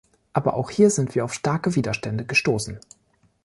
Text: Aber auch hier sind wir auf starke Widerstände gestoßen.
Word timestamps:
Aber 0.33 0.55
auch 0.55 0.71
hier 0.71 0.89
sind 0.89 1.13
wir 1.13 1.23
auf 1.23 1.31
starke 1.35 1.75
Widerstände 1.75 2.25
gestoßen. 2.25 2.79